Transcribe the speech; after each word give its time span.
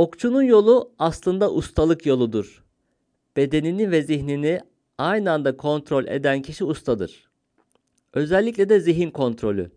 Okçunun 0.00 0.42
yolu 0.42 0.92
aslında 0.98 1.52
ustalık 1.52 2.06
yoludur. 2.06 2.64
Bedenini 3.36 3.90
ve 3.90 4.02
zihnini 4.02 4.60
aynı 4.98 5.32
anda 5.32 5.56
kontrol 5.56 6.06
eden 6.06 6.42
kişi 6.42 6.64
ustadır. 6.64 7.28
Özellikle 8.14 8.68
de 8.68 8.80
zihin 8.80 9.10
kontrolü. 9.10 9.70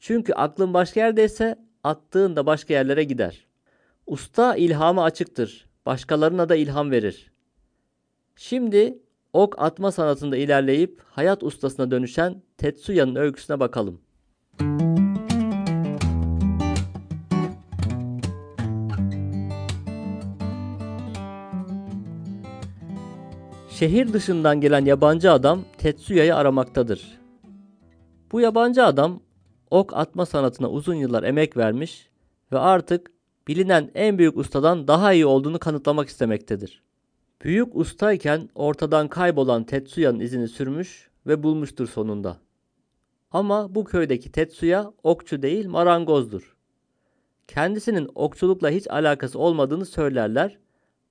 Çünkü 0.00 0.32
aklın 0.32 0.74
başka 0.74 1.00
yerdeyse 1.00 1.56
attığın 1.84 2.36
da 2.36 2.46
başka 2.46 2.74
yerlere 2.74 3.04
gider. 3.04 3.46
Usta 4.06 4.56
ilhama 4.56 5.04
açıktır. 5.04 5.66
Başkalarına 5.86 6.48
da 6.48 6.56
ilham 6.56 6.90
verir. 6.90 7.32
Şimdi 8.36 8.98
ok 9.32 9.54
atma 9.62 9.92
sanatında 9.92 10.36
ilerleyip 10.36 11.00
hayat 11.06 11.42
ustasına 11.42 11.90
dönüşen 11.90 12.42
Tetsuya'nın 12.58 13.16
öyküsüne 13.16 13.60
bakalım. 13.60 14.00
Şehir 23.78 24.12
dışından 24.12 24.60
gelen 24.60 24.84
yabancı 24.84 25.32
adam 25.32 25.64
Tetsuya'yı 25.78 26.36
aramaktadır. 26.36 27.18
Bu 28.32 28.40
yabancı 28.40 28.84
adam 28.84 29.20
ok 29.70 29.96
atma 29.96 30.26
sanatına 30.26 30.70
uzun 30.70 30.94
yıllar 30.94 31.22
emek 31.22 31.56
vermiş 31.56 32.08
ve 32.52 32.58
artık 32.58 33.10
bilinen 33.48 33.90
en 33.94 34.18
büyük 34.18 34.36
ustadan 34.36 34.88
daha 34.88 35.12
iyi 35.12 35.26
olduğunu 35.26 35.58
kanıtlamak 35.58 36.08
istemektedir. 36.08 36.82
Büyük 37.44 37.76
ustayken 37.76 38.48
ortadan 38.54 39.08
kaybolan 39.08 39.64
Tetsuya'nın 39.64 40.20
izini 40.20 40.48
sürmüş 40.48 41.10
ve 41.26 41.42
bulmuştur 41.42 41.86
sonunda. 41.86 42.36
Ama 43.30 43.74
bu 43.74 43.84
köydeki 43.84 44.32
Tetsuya 44.32 44.92
okçu 45.02 45.42
değil 45.42 45.66
marangozdur. 45.66 46.56
Kendisinin 47.48 48.08
okçulukla 48.14 48.70
hiç 48.70 48.90
alakası 48.90 49.38
olmadığını 49.38 49.86
söylerler 49.86 50.58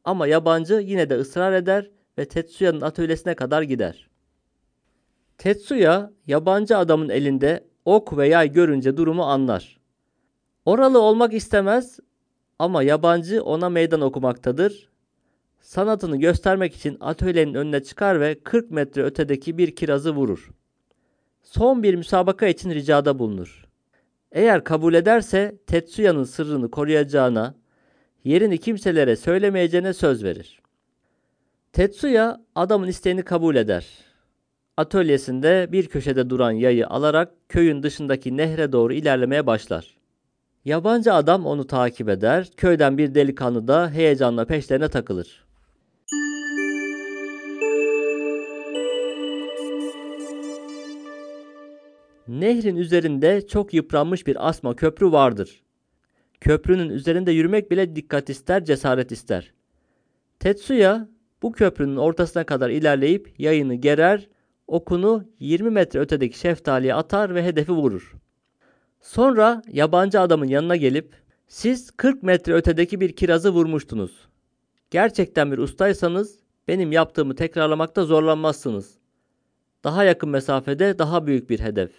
ama 0.04 0.28
yabancı 0.28 0.74
yine 0.74 1.10
de 1.10 1.16
ısrar 1.16 1.54
eder 1.54 1.90
ve 2.18 2.26
Tetsuya'nın 2.26 2.82
atölyesine 2.82 3.36
kadar 3.36 3.62
gider. 3.62 4.10
Tetsuya 5.38 6.12
yabancı 6.28 6.78
adamın 6.78 7.10
elinde 7.10 7.64
ok 7.86 8.18
ve 8.18 8.28
yay 8.28 8.52
görünce 8.52 8.98
durumu 8.98 9.24
anlar. 9.24 9.80
Oralı 10.66 11.02
olmak 11.02 11.34
istemez 11.34 12.00
ama 12.60 12.84
yabancı 12.84 13.44
ona 13.44 13.70
meydan 13.70 14.02
okumaktadır. 14.02 14.90
Sanatını 15.62 16.18
göstermek 16.18 16.76
için 16.76 16.98
atölyenin 17.00 17.54
önüne 17.54 17.84
çıkar 17.84 18.20
ve 18.22 18.40
40 18.44 18.72
metre 18.72 19.04
ötedeki 19.04 19.58
bir 19.58 19.76
kirazı 19.76 20.16
vurur. 20.16 20.52
Son 21.44 21.84
bir 21.84 21.96
müsabaka 21.96 22.48
için 22.48 22.70
ricada 22.70 23.20
bulunur. 23.20 23.66
Eğer 24.32 24.64
kabul 24.64 24.94
ederse 24.94 25.56
Tetsuya'nın 25.68 26.24
sırrını 26.24 26.72
koruyacağına, 26.72 27.56
yerini 28.24 28.58
kimselere 28.58 29.16
söylemeyeceğine 29.16 29.94
söz 29.94 30.24
verir. 30.24 30.62
Tetsuya 31.76 32.42
adamın 32.56 32.88
isteğini 32.88 33.24
kabul 33.24 33.56
eder. 33.56 33.88
Atölyesinde 34.78 35.68
bir 35.72 35.88
köşede 35.88 36.30
duran 36.30 36.52
yayı 36.52 36.88
alarak 36.88 37.50
köyün 37.50 37.84
dışındaki 37.84 38.38
nehre 38.38 38.72
doğru 38.72 38.94
ilerlemeye 38.94 39.48
başlar. 39.48 39.98
Yabancı 40.66 41.14
adam 41.14 41.46
onu 41.46 41.68
takip 41.68 42.10
eder. 42.10 42.50
Köyden 42.58 42.98
bir 42.98 43.16
delikanlı 43.16 43.68
da 43.68 43.90
heyecanla 43.90 44.46
peşlerine 44.46 44.90
takılır. 44.90 45.46
Nehrin 52.28 52.76
üzerinde 52.76 53.48
çok 53.48 53.74
yıpranmış 53.74 54.28
bir 54.28 54.50
asma 54.50 54.76
köprü 54.76 55.12
vardır. 55.12 55.64
Köprünün 56.42 56.90
üzerinde 56.90 57.32
yürümek 57.32 57.72
bile 57.72 57.96
dikkat 57.96 58.30
ister, 58.30 58.66
cesaret 58.66 59.12
ister. 59.12 59.54
Tetsuya 60.40 61.15
bu 61.46 61.52
köprünün 61.52 61.96
ortasına 61.96 62.44
kadar 62.44 62.70
ilerleyip 62.70 63.40
yayını 63.40 63.76
gerer, 63.76 64.28
okunu 64.68 65.24
20 65.40 65.70
metre 65.70 66.00
ötedeki 66.00 66.40
şeftaliye 66.40 66.94
atar 66.94 67.36
ve 67.36 67.44
hedefi 67.44 67.72
vurur. 67.72 68.16
Sonra 69.02 69.62
yabancı 69.72 70.20
adamın 70.20 70.46
yanına 70.46 70.76
gelip 70.76 71.16
siz 71.48 71.92
40 71.92 72.24
metre 72.24 72.54
ötedeki 72.54 73.02
bir 73.02 73.16
kirazı 73.16 73.50
vurmuştunuz. 73.50 74.28
Gerçekten 74.92 75.52
bir 75.52 75.58
ustaysanız 75.58 76.40
benim 76.68 76.92
yaptığımı 76.92 77.36
tekrarlamakta 77.36 78.06
zorlanmazsınız. 78.06 78.98
Daha 79.84 80.04
yakın 80.04 80.30
mesafede 80.30 81.00
daha 81.00 81.28
büyük 81.28 81.50
bir 81.50 81.60
hedef. 81.60 81.92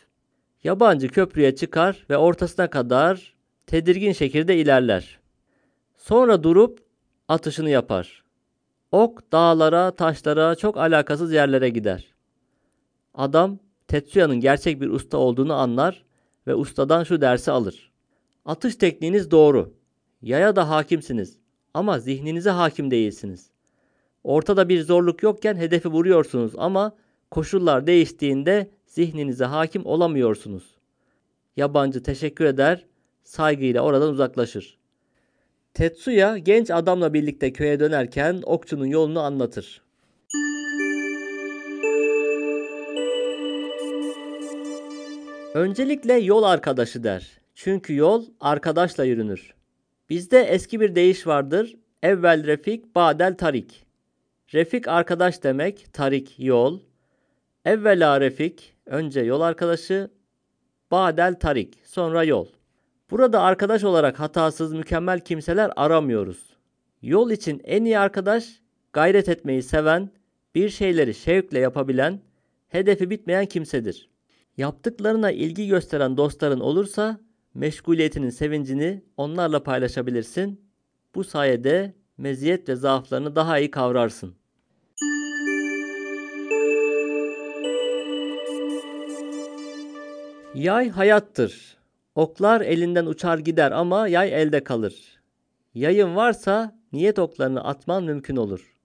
Yabancı 0.64 1.08
köprüye 1.08 1.54
çıkar 1.54 2.06
ve 2.10 2.16
ortasına 2.16 2.70
kadar 2.70 3.34
tedirgin 3.66 4.12
şekilde 4.12 4.56
ilerler. 4.56 5.20
Sonra 5.96 6.42
durup 6.42 6.78
atışını 7.28 7.70
yapar. 7.70 8.25
Ok 8.96 9.32
dağlara, 9.32 9.90
taşlara, 9.90 10.54
çok 10.54 10.76
alakasız 10.76 11.32
yerlere 11.32 11.68
gider. 11.68 12.14
Adam 13.14 13.58
Tetsuya'nın 13.88 14.40
gerçek 14.40 14.80
bir 14.80 14.88
usta 14.88 15.18
olduğunu 15.18 15.54
anlar 15.54 16.04
ve 16.46 16.54
ustadan 16.54 17.04
şu 17.04 17.20
dersi 17.20 17.50
alır. 17.50 17.92
Atış 18.44 18.76
tekniğiniz 18.76 19.30
doğru. 19.30 19.74
Yaya 20.22 20.56
da 20.56 20.68
hakimsiniz 20.68 21.38
ama 21.74 21.98
zihninize 21.98 22.50
hakim 22.50 22.90
değilsiniz. 22.90 23.50
Ortada 24.24 24.68
bir 24.68 24.82
zorluk 24.82 25.22
yokken 25.22 25.56
hedefi 25.56 25.88
vuruyorsunuz 25.88 26.52
ama 26.56 26.92
koşullar 27.30 27.86
değiştiğinde 27.86 28.70
zihninize 28.86 29.44
hakim 29.44 29.86
olamıyorsunuz. 29.86 30.74
Yabancı 31.56 32.02
teşekkür 32.02 32.44
eder, 32.44 32.86
saygıyla 33.24 33.82
oradan 33.82 34.10
uzaklaşır. 34.10 34.78
Tetsuya 35.76 36.38
genç 36.38 36.70
adamla 36.70 37.14
birlikte 37.14 37.52
köye 37.52 37.80
dönerken 37.80 38.42
okçunun 38.44 38.86
yolunu 38.86 39.20
anlatır. 39.20 39.82
Öncelikle 45.54 46.12
yol 46.12 46.42
arkadaşı 46.42 47.04
der. 47.04 47.38
Çünkü 47.54 47.94
yol 47.94 48.24
arkadaşla 48.40 49.04
yürünür. 49.04 49.54
Bizde 50.10 50.40
eski 50.40 50.80
bir 50.80 50.94
deyiş 50.94 51.26
vardır. 51.26 51.76
Evvel 52.02 52.46
refik, 52.46 52.94
badel 52.94 53.36
tarik. 53.36 53.86
Refik 54.54 54.88
arkadaş 54.88 55.42
demek, 55.42 55.86
tarik 55.92 56.34
yol. 56.38 56.80
Evvela 57.64 58.20
refik, 58.20 58.74
önce 58.86 59.20
yol 59.20 59.40
arkadaşı, 59.40 60.10
badel 60.90 61.34
tarik, 61.34 61.78
sonra 61.84 62.24
yol. 62.24 62.55
Burada 63.10 63.40
arkadaş 63.40 63.84
olarak 63.84 64.20
hatasız, 64.20 64.72
mükemmel 64.72 65.20
kimseler 65.20 65.70
aramıyoruz. 65.76 66.56
Yol 67.02 67.30
için 67.30 67.60
en 67.64 67.84
iyi 67.84 67.98
arkadaş, 67.98 68.60
gayret 68.92 69.28
etmeyi 69.28 69.62
seven, 69.62 70.10
bir 70.54 70.68
şeyleri 70.68 71.14
şevkle 71.14 71.58
yapabilen, 71.58 72.20
hedefi 72.68 73.10
bitmeyen 73.10 73.46
kimsedir. 73.46 74.10
Yaptıklarına 74.56 75.30
ilgi 75.30 75.68
gösteren 75.68 76.16
dostların 76.16 76.60
olursa 76.60 77.20
meşguliyetinin 77.54 78.30
sevincini 78.30 79.02
onlarla 79.16 79.62
paylaşabilirsin. 79.62 80.60
Bu 81.14 81.24
sayede 81.24 81.94
meziyet 82.18 82.68
ve 82.68 82.76
zaaflarını 82.76 83.36
daha 83.36 83.58
iyi 83.58 83.70
kavrarsın. 83.70 84.34
Yay 90.54 90.88
hayattır. 90.88 91.75
Oklar 92.16 92.60
elinden 92.60 93.06
uçar 93.06 93.38
gider 93.38 93.72
ama 93.72 94.08
yay 94.08 94.42
elde 94.42 94.64
kalır. 94.64 95.20
Yayın 95.74 96.16
varsa 96.16 96.78
niyet 96.92 97.18
oklarını 97.18 97.64
atman 97.64 98.04
mümkün 98.04 98.36
olur. 98.36 98.76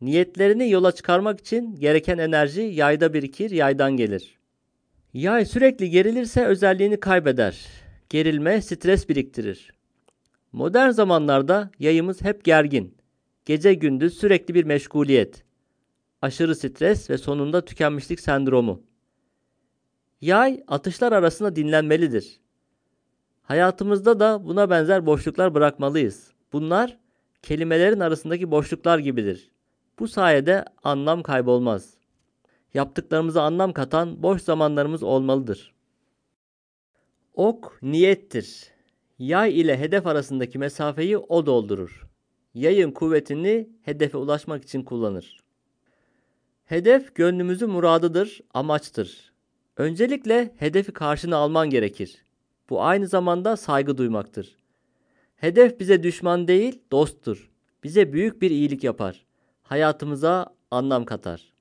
Niyetlerini 0.00 0.70
yola 0.70 0.92
çıkarmak 0.92 1.40
için 1.40 1.76
gereken 1.76 2.18
enerji 2.18 2.60
yayda 2.60 3.14
birikir, 3.14 3.50
yaydan 3.50 3.96
gelir. 3.96 4.38
Yay 5.14 5.46
sürekli 5.46 5.90
gerilirse 5.90 6.44
özelliğini 6.44 7.00
kaybeder. 7.00 7.66
Gerilme 8.08 8.62
stres 8.62 9.08
biriktirir. 9.08 9.72
Modern 10.52 10.90
zamanlarda 10.90 11.70
yayımız 11.78 12.22
hep 12.22 12.44
gergin. 12.44 12.96
Gece 13.44 13.74
gündüz 13.74 14.18
sürekli 14.18 14.54
bir 14.54 14.64
meşguliyet. 14.64 15.44
Aşırı 16.22 16.56
stres 16.56 17.10
ve 17.10 17.18
sonunda 17.18 17.64
tükenmişlik 17.64 18.20
sendromu. 18.20 18.82
Yay 20.20 20.64
atışlar 20.68 21.12
arasında 21.12 21.56
dinlenmelidir. 21.56 22.40
Hayatımızda 23.48 24.20
da 24.20 24.44
buna 24.44 24.70
benzer 24.70 25.06
boşluklar 25.06 25.54
bırakmalıyız. 25.54 26.32
Bunlar 26.52 26.98
kelimelerin 27.42 28.00
arasındaki 28.00 28.50
boşluklar 28.50 28.98
gibidir. 28.98 29.50
Bu 29.98 30.08
sayede 30.08 30.64
anlam 30.84 31.22
kaybolmaz. 31.22 31.94
Yaptıklarımıza 32.74 33.42
anlam 33.42 33.72
katan 33.72 34.22
boş 34.22 34.42
zamanlarımız 34.42 35.02
olmalıdır. 35.02 35.74
Ok 37.34 37.78
niyettir. 37.82 38.64
Yay 39.18 39.60
ile 39.60 39.78
hedef 39.78 40.06
arasındaki 40.06 40.58
mesafeyi 40.58 41.18
o 41.18 41.46
doldurur. 41.46 42.06
Yayın 42.54 42.90
kuvvetini 42.90 43.68
hedefe 43.82 44.18
ulaşmak 44.18 44.62
için 44.64 44.82
kullanır. 44.82 45.40
Hedef 46.64 47.14
gönlümüzün 47.14 47.70
muradıdır, 47.70 48.40
amaçtır. 48.54 49.32
Öncelikle 49.76 50.54
hedefi 50.58 50.92
karşına 50.92 51.36
alman 51.36 51.70
gerekir. 51.70 52.27
Bu 52.70 52.82
aynı 52.82 53.06
zamanda 53.06 53.56
saygı 53.56 53.98
duymaktır. 53.98 54.56
Hedef 55.36 55.80
bize 55.80 56.02
düşman 56.02 56.48
değil, 56.48 56.82
dosttur. 56.90 57.50
Bize 57.84 58.12
büyük 58.12 58.42
bir 58.42 58.50
iyilik 58.50 58.84
yapar. 58.84 59.24
Hayatımıza 59.62 60.46
anlam 60.70 61.04
katar. 61.04 61.52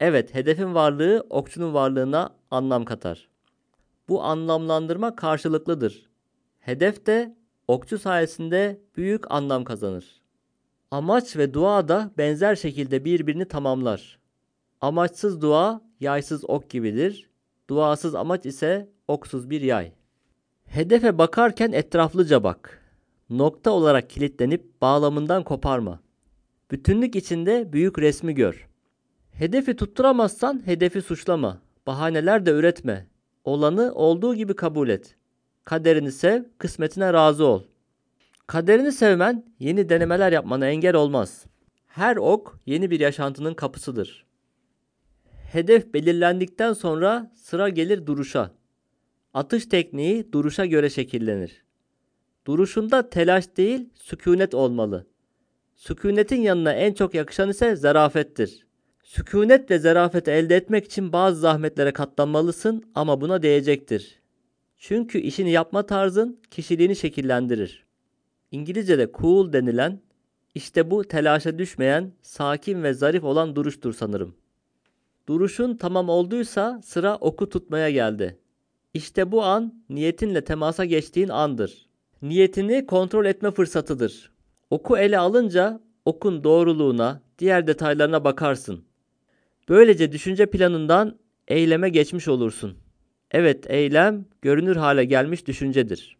Evet, 0.00 0.34
hedefin 0.34 0.74
varlığı 0.74 1.26
okçunun 1.30 1.74
varlığına 1.74 2.30
anlam 2.50 2.84
katar. 2.84 3.28
Bu 4.08 4.22
anlamlandırma 4.22 5.16
karşılıklıdır. 5.16 6.06
Hedef 6.60 7.06
de 7.06 7.36
okçu 7.68 7.98
sayesinde 7.98 8.80
büyük 8.96 9.30
anlam 9.30 9.64
kazanır. 9.64 10.22
Amaç 10.90 11.36
ve 11.36 11.54
dua 11.54 11.88
da 11.88 12.10
benzer 12.18 12.56
şekilde 12.56 13.04
birbirini 13.04 13.48
tamamlar. 13.48 14.18
Amaçsız 14.80 15.42
dua 15.42 15.80
yaysız 16.00 16.50
ok 16.50 16.70
gibidir. 16.70 17.30
Duasız 17.68 18.14
amaç 18.14 18.46
ise 18.46 18.88
oksuz 19.08 19.50
bir 19.50 19.60
yay. 19.60 19.95
Hedefe 20.66 21.18
bakarken 21.18 21.72
etraflıca 21.72 22.44
bak. 22.44 22.82
Nokta 23.30 23.70
olarak 23.70 24.10
kilitlenip 24.10 24.80
bağlamından 24.80 25.44
koparma. 25.44 26.00
Bütünlük 26.70 27.16
içinde 27.16 27.72
büyük 27.72 27.98
resmi 27.98 28.34
gör. 28.34 28.68
Hedefi 29.32 29.76
tutturamazsan 29.76 30.62
hedefi 30.66 31.02
suçlama. 31.02 31.60
Bahaneler 31.86 32.46
de 32.46 32.50
üretme. 32.50 33.06
Olanı 33.44 33.92
olduğu 33.94 34.34
gibi 34.34 34.56
kabul 34.56 34.88
et. 34.88 35.16
Kaderini 35.64 36.12
sev, 36.12 36.42
kısmetine 36.58 37.12
razı 37.12 37.44
ol. 37.44 37.62
Kaderini 38.46 38.92
sevmen 38.92 39.44
yeni 39.58 39.88
denemeler 39.88 40.32
yapmana 40.32 40.66
engel 40.66 40.94
olmaz. 40.94 41.46
Her 41.86 42.16
ok 42.16 42.58
yeni 42.66 42.90
bir 42.90 43.00
yaşantının 43.00 43.54
kapısıdır. 43.54 44.26
Hedef 45.52 45.94
belirlendikten 45.94 46.72
sonra 46.72 47.32
sıra 47.34 47.68
gelir 47.68 48.06
duruşa. 48.06 48.50
Atış 49.36 49.66
tekniği 49.66 50.32
duruşa 50.32 50.66
göre 50.66 50.90
şekillenir. 50.90 51.62
Duruşunda 52.46 53.10
telaş 53.10 53.56
değil, 53.56 53.88
sükunet 53.94 54.54
olmalı. 54.54 55.06
Sükunetin 55.74 56.40
yanına 56.40 56.72
en 56.72 56.94
çok 56.94 57.14
yakışan 57.14 57.48
ise 57.48 57.76
zarafettir. 57.76 58.66
Sükunet 59.02 59.70
ve 59.70 59.78
zarafeti 59.78 60.30
elde 60.30 60.56
etmek 60.56 60.84
için 60.84 61.12
bazı 61.12 61.40
zahmetlere 61.40 61.92
katlanmalısın 61.92 62.84
ama 62.94 63.20
buna 63.20 63.42
değecektir. 63.42 64.20
Çünkü 64.76 65.18
işini 65.18 65.50
yapma 65.50 65.86
tarzın 65.86 66.40
kişiliğini 66.50 66.96
şekillendirir. 66.96 67.86
İngilizce'de 68.50 69.10
cool 69.20 69.52
denilen 69.52 70.00
işte 70.54 70.90
bu 70.90 71.04
telaşa 71.04 71.58
düşmeyen, 71.58 72.12
sakin 72.22 72.82
ve 72.82 72.94
zarif 72.94 73.24
olan 73.24 73.56
duruştur 73.56 73.94
sanırım. 73.94 74.34
Duruşun 75.28 75.76
tamam 75.76 76.08
olduysa 76.08 76.80
sıra 76.84 77.16
oku 77.16 77.48
tutmaya 77.48 77.90
geldi. 77.90 78.38
İşte 78.96 79.32
bu 79.32 79.44
an 79.44 79.74
niyetinle 79.88 80.44
temasa 80.44 80.84
geçtiğin 80.84 81.28
andır. 81.28 81.86
Niyetini 82.22 82.86
kontrol 82.86 83.24
etme 83.24 83.50
fırsatıdır. 83.50 84.30
Oku 84.70 84.98
ele 84.98 85.18
alınca 85.18 85.80
okun 86.04 86.44
doğruluğuna, 86.44 87.22
diğer 87.38 87.66
detaylarına 87.66 88.24
bakarsın. 88.24 88.84
Böylece 89.68 90.12
düşünce 90.12 90.46
planından 90.46 91.18
eyleme 91.48 91.88
geçmiş 91.88 92.28
olursun. 92.28 92.78
Evet, 93.30 93.70
eylem 93.70 94.24
görünür 94.42 94.76
hale 94.76 95.04
gelmiş 95.04 95.46
düşüncedir. 95.46 96.16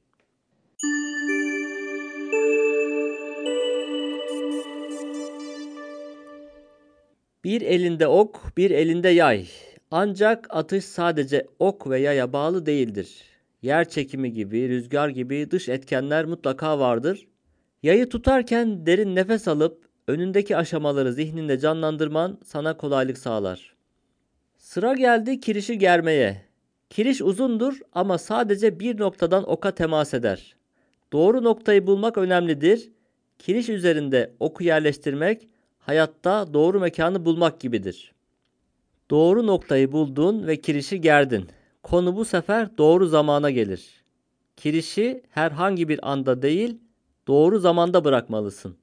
Bir 7.44 7.62
elinde 7.62 8.06
ok, 8.06 8.56
bir 8.56 8.70
elinde 8.70 9.08
yay. 9.08 9.46
Ancak 9.90 10.46
atış 10.50 10.84
sadece 10.84 11.46
ok 11.58 11.90
ve 11.90 12.00
yaya 12.00 12.32
bağlı 12.32 12.66
değildir. 12.66 13.22
Yer 13.62 13.88
çekimi 13.88 14.32
gibi, 14.32 14.68
rüzgar 14.68 15.08
gibi 15.08 15.50
dış 15.50 15.68
etkenler 15.68 16.24
mutlaka 16.24 16.78
vardır. 16.78 17.26
Yayı 17.82 18.08
tutarken 18.08 18.86
derin 18.86 19.16
nefes 19.16 19.48
alıp 19.48 19.84
önündeki 20.08 20.56
aşamaları 20.56 21.12
zihninde 21.12 21.58
canlandırman 21.58 22.38
sana 22.44 22.76
kolaylık 22.76 23.18
sağlar. 23.18 23.76
Sıra 24.56 24.94
geldi 24.94 25.40
kirişi 25.40 25.78
germeye. 25.78 26.42
Kiriş 26.90 27.22
uzundur 27.22 27.80
ama 27.92 28.18
sadece 28.18 28.80
bir 28.80 29.00
noktadan 29.00 29.50
oka 29.50 29.74
temas 29.74 30.14
eder. 30.14 30.56
Doğru 31.12 31.44
noktayı 31.44 31.86
bulmak 31.86 32.18
önemlidir. 32.18 32.90
Kiriş 33.38 33.68
üzerinde 33.68 34.34
oku 34.40 34.64
yerleştirmek 34.64 35.48
hayatta 35.78 36.54
doğru 36.54 36.80
mekanı 36.80 37.24
bulmak 37.24 37.60
gibidir. 37.60 38.15
Doğru 39.10 39.46
noktayı 39.46 39.92
buldun 39.92 40.46
ve 40.46 40.60
kirişi 40.60 41.00
gerdin. 41.00 41.48
Konu 41.82 42.16
bu 42.16 42.24
sefer 42.24 42.78
doğru 42.78 43.06
zamana 43.06 43.50
gelir. 43.50 44.04
Kirişi 44.56 45.22
herhangi 45.30 45.88
bir 45.88 46.10
anda 46.12 46.42
değil, 46.42 46.80
doğru 47.28 47.58
zamanda 47.58 48.04
bırakmalısın. 48.04 48.76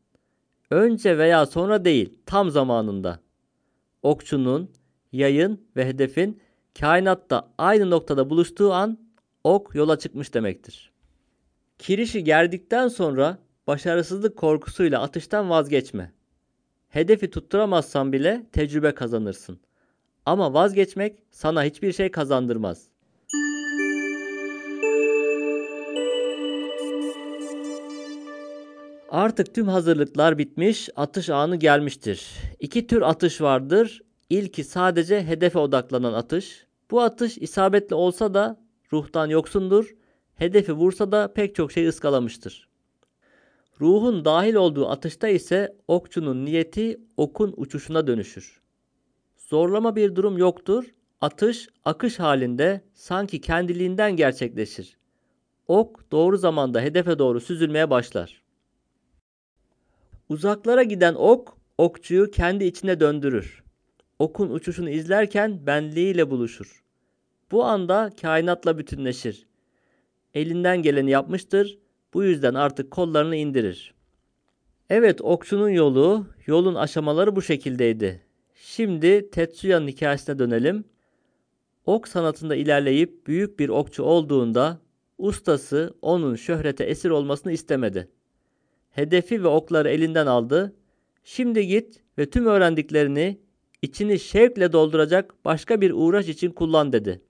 Önce 0.69 1.17
veya 1.17 1.45
sonra 1.45 1.85
değil, 1.85 2.13
tam 2.25 2.49
zamanında. 2.49 3.19
Okçunun, 4.03 4.71
yayın 5.11 5.61
ve 5.75 5.87
hedefin 5.87 6.41
kainatta 6.79 7.49
aynı 7.57 7.89
noktada 7.89 8.29
buluştuğu 8.29 8.73
an 8.73 8.97
ok 9.43 9.75
yola 9.75 9.99
çıkmış 9.99 10.33
demektir. 10.33 10.91
Kirişi 11.79 12.23
gerdikten 12.23 12.87
sonra 12.87 13.37
başarısızlık 13.67 14.37
korkusuyla 14.37 15.01
atıştan 15.01 15.49
vazgeçme. 15.49 16.11
Hedefi 16.89 17.29
tutturamazsan 17.29 18.13
bile 18.13 18.45
tecrübe 18.51 18.91
kazanırsın. 18.91 19.59
Ama 20.25 20.53
vazgeçmek 20.53 21.19
sana 21.31 21.63
hiçbir 21.63 21.93
şey 21.93 22.11
kazandırmaz. 22.11 22.87
Artık 29.09 29.55
tüm 29.55 29.67
hazırlıklar 29.67 30.37
bitmiş, 30.37 30.89
atış 30.95 31.29
anı 31.29 31.55
gelmiştir. 31.55 32.27
İki 32.59 32.87
tür 32.87 33.01
atış 33.01 33.41
vardır. 33.41 34.01
İlki 34.29 34.63
sadece 34.63 35.23
hedefe 35.23 35.59
odaklanan 35.59 36.13
atış. 36.13 36.65
Bu 36.91 37.01
atış 37.01 37.37
isabetli 37.37 37.95
olsa 37.95 38.33
da 38.33 38.61
ruhtan 38.93 39.27
yoksundur. 39.27 39.95
Hedefi 40.35 40.73
vursa 40.73 41.11
da 41.11 41.33
pek 41.33 41.55
çok 41.55 41.71
şey 41.71 41.87
ıskalamıştır. 41.87 42.67
Ruhun 43.81 44.25
dahil 44.25 44.55
olduğu 44.55 44.89
atışta 44.89 45.27
ise 45.27 45.75
okçunun 45.87 46.45
niyeti 46.45 47.01
okun 47.17 47.53
uçuşuna 47.57 48.07
dönüşür. 48.07 48.62
Zorlama 49.49 49.95
bir 49.95 50.15
durum 50.15 50.37
yoktur. 50.37 50.85
Atış 51.21 51.67
akış 51.85 52.19
halinde 52.19 52.81
sanki 52.93 53.41
kendiliğinden 53.41 54.15
gerçekleşir. 54.15 54.97
Ok 55.67 56.11
doğru 56.11 56.37
zamanda 56.37 56.81
hedefe 56.81 57.19
doğru 57.19 57.41
süzülmeye 57.41 57.89
başlar. 57.89 58.41
Uzaklara 60.29 60.83
giden 60.83 61.13
ok 61.13 61.57
okçuyu 61.77 62.31
kendi 62.31 62.65
içine 62.65 62.99
döndürür. 62.99 63.63
Okun 64.19 64.49
uçuşunu 64.49 64.89
izlerken 64.89 65.65
benliğiyle 65.65 66.29
buluşur. 66.29 66.83
Bu 67.51 67.63
anda 67.63 68.09
kainatla 68.21 68.77
bütünleşir. 68.77 69.45
Elinden 70.33 70.81
geleni 70.81 71.11
yapmıştır 71.11 71.77
bu 72.13 72.23
yüzden 72.23 72.53
artık 72.53 72.91
kollarını 72.91 73.35
indirir. 73.35 73.93
Evet 74.89 75.21
okçunun 75.21 75.69
yolu, 75.69 76.27
yolun 76.45 76.75
aşamaları 76.75 77.35
bu 77.35 77.41
şekildeydi. 77.41 78.22
Şimdi 78.65 79.29
Tetsuya'nın 79.31 79.87
hikayesine 79.87 80.39
dönelim. 80.39 80.83
Ok 81.85 82.07
sanatında 82.07 82.55
ilerleyip 82.55 83.27
büyük 83.27 83.59
bir 83.59 83.69
okçu 83.69 84.03
olduğunda 84.03 84.79
ustası 85.17 85.93
onun 86.01 86.35
şöhrete 86.35 86.83
esir 86.83 87.09
olmasını 87.09 87.51
istemedi. 87.51 88.07
Hedefi 88.89 89.43
ve 89.43 89.47
okları 89.47 89.89
elinden 89.89 90.27
aldı. 90.27 90.75
Şimdi 91.23 91.67
git 91.67 91.99
ve 92.17 92.29
tüm 92.29 92.45
öğrendiklerini 92.45 93.39
içini 93.81 94.19
şevkle 94.19 94.73
dolduracak 94.73 95.35
başka 95.45 95.81
bir 95.81 95.91
uğraş 95.91 96.27
için 96.27 96.51
kullan 96.51 96.93
dedi. 96.93 97.21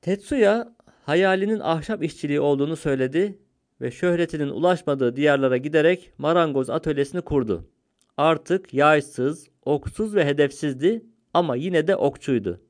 Tetsuya 0.00 0.76
hayalinin 1.02 1.60
ahşap 1.60 2.02
işçiliği 2.02 2.40
olduğunu 2.40 2.76
söyledi 2.76 3.38
ve 3.80 3.90
şöhretinin 3.90 4.48
ulaşmadığı 4.48 5.16
diyarlara 5.16 5.56
giderek 5.56 6.12
marangoz 6.18 6.70
atölyesini 6.70 7.20
kurdu. 7.20 7.64
Artık 8.16 8.74
yaysız, 8.74 9.53
oksuz 9.64 10.14
ve 10.14 10.24
hedefsizdi 10.24 11.04
ama 11.34 11.56
yine 11.56 11.86
de 11.86 11.96
okçuydu. 11.96 12.60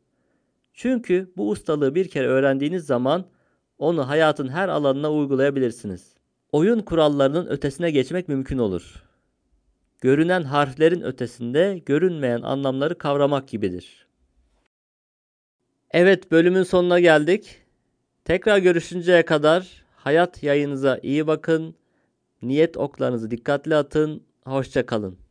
Çünkü 0.74 1.32
bu 1.36 1.50
ustalığı 1.50 1.94
bir 1.94 2.08
kere 2.08 2.26
öğrendiğiniz 2.26 2.86
zaman 2.86 3.26
onu 3.78 4.08
hayatın 4.08 4.48
her 4.48 4.68
alanına 4.68 5.12
uygulayabilirsiniz. 5.12 6.14
Oyun 6.52 6.80
kurallarının 6.80 7.46
ötesine 7.46 7.90
geçmek 7.90 8.28
mümkün 8.28 8.58
olur. 8.58 9.02
Görünen 10.00 10.42
harflerin 10.42 11.00
ötesinde 11.00 11.82
görünmeyen 11.86 12.42
anlamları 12.42 12.98
kavramak 12.98 13.48
gibidir. 13.48 14.06
Evet 15.90 16.30
bölümün 16.30 16.62
sonuna 16.62 17.00
geldik. 17.00 17.58
Tekrar 18.24 18.58
görüşünceye 18.58 19.24
kadar 19.24 19.84
Hayat 20.04 20.42
yayınıza 20.42 20.98
iyi 21.02 21.26
bakın. 21.26 21.74
Niyet 22.42 22.76
oklarınızı 22.76 23.30
dikkatli 23.30 23.76
atın. 23.76 24.22
Hoşça 24.44 24.86
kalın. 24.86 25.23